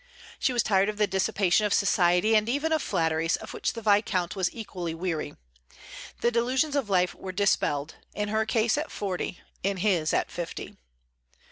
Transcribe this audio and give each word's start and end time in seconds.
She 0.39 0.51
was 0.51 0.63
tired 0.63 0.89
of 0.89 0.97
the 0.97 1.05
dissipation 1.05 1.63
of 1.67 1.75
society 1.75 2.35
and 2.35 2.49
even 2.49 2.71
of 2.71 2.81
flatteries, 2.81 3.35
of 3.35 3.53
which 3.53 3.73
the 3.73 3.83
Viscount 3.83 4.35
was 4.35 4.49
equally 4.51 4.95
weary. 4.95 5.35
The 6.21 6.31
delusions 6.31 6.75
of 6.75 6.89
life 6.89 7.13
were 7.13 7.31
dispelled, 7.31 7.97
in 8.15 8.29
her 8.29 8.47
case, 8.47 8.79
at 8.79 8.89
forty; 8.91 9.41
in 9.61 9.77
his, 9.77 10.11
at 10.11 10.31
fifty. 10.31 10.75